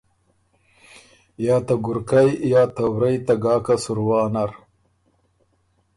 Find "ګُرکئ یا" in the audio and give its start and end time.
1.85-2.61